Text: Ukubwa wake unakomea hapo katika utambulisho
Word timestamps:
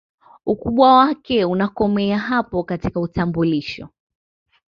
Ukubwa 0.45 0.93
wake 0.97 1.45
unakomea 1.45 2.19
hapo 2.19 2.63
katika 2.63 2.99
utambulisho 2.99 3.89